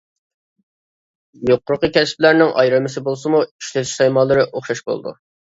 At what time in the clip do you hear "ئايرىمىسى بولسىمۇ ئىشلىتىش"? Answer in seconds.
2.63-3.95